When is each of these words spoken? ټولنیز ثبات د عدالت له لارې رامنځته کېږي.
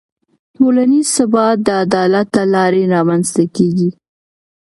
ټولنیز 0.55 1.07
ثبات 1.17 1.57
د 1.67 1.69
عدالت 1.83 2.27
له 2.37 2.43
لارې 2.53 2.83
رامنځته 2.95 3.43
کېږي. 3.55 3.89